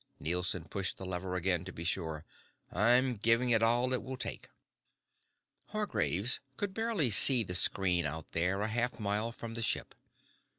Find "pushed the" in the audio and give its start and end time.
0.63-1.05